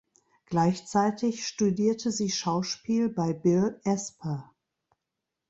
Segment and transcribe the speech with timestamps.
[0.47, 4.49] Gleichzeitig studierte sie Schauspiel bei Bill Esper.